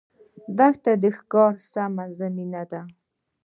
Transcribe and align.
دښته 0.57 0.91
د 1.01 1.05
ښکار 1.17 1.53
سمه 1.71 2.05
زمینه 2.19 2.63
ده. 2.71 2.81